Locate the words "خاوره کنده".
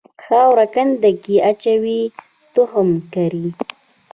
0.23-1.11